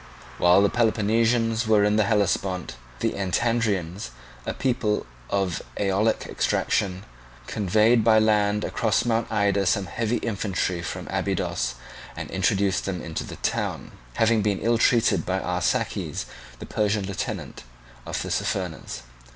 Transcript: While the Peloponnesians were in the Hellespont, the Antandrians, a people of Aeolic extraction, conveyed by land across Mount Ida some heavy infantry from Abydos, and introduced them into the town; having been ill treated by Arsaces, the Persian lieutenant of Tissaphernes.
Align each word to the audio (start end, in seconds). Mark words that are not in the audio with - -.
While 0.39 0.63
the 0.63 0.69
Peloponnesians 0.71 1.67
were 1.67 1.83
in 1.83 1.95
the 1.95 2.05
Hellespont, 2.05 2.75
the 3.01 3.13
Antandrians, 3.15 4.09
a 4.47 4.53
people 4.55 5.05
of 5.29 5.61
Aeolic 5.79 6.25
extraction, 6.25 7.03
conveyed 7.45 8.03
by 8.03 8.17
land 8.17 8.63
across 8.63 9.05
Mount 9.05 9.31
Ida 9.31 9.67
some 9.67 9.85
heavy 9.85 10.17
infantry 10.17 10.81
from 10.81 11.07
Abydos, 11.11 11.75
and 12.15 12.31
introduced 12.31 12.85
them 12.85 12.99
into 12.99 13.23
the 13.23 13.35
town; 13.35 13.91
having 14.15 14.41
been 14.41 14.57
ill 14.61 14.79
treated 14.79 15.23
by 15.23 15.39
Arsaces, 15.39 16.25
the 16.57 16.65
Persian 16.65 17.05
lieutenant 17.05 17.61
of 18.07 18.17
Tissaphernes. 18.19 19.03